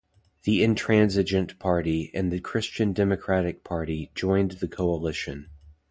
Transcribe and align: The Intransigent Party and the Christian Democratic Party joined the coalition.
The 0.45 0.63
Intransigent 0.63 1.59
Party 1.59 2.09
and 2.15 2.33
the 2.33 2.39
Christian 2.39 2.91
Democratic 2.91 3.63
Party 3.63 4.09
joined 4.15 4.53
the 4.53 4.67
coalition. 4.67 5.51